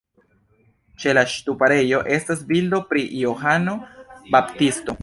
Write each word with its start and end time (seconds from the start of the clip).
Ĉe 1.03 1.13
la 1.17 1.23
ŝtuparejo 1.33 2.01
estas 2.17 2.43
bildo 2.53 2.81
pri 2.95 3.05
Johano 3.23 3.79
Baptisto. 4.37 4.99